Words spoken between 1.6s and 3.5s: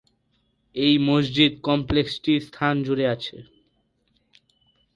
কমপ্লেক্সটি স্থান জুড়ে আছে।